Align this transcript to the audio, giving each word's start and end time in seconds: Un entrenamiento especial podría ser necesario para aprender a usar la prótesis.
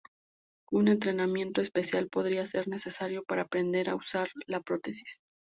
Un 0.71 0.87
entrenamiento 0.87 1.61
especial 1.61 2.09
podría 2.09 2.47
ser 2.47 2.67
necesario 2.67 3.21
para 3.23 3.43
aprender 3.43 3.87
a 3.87 3.95
usar 3.95 4.29
la 4.47 4.59
prótesis. 4.59 5.21